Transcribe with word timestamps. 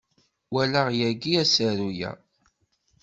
Walaɣ 0.53 0.87
yagi 0.99 1.31
asaru-a. 1.43 2.11